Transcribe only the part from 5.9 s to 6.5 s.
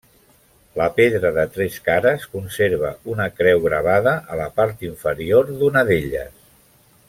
d'elles.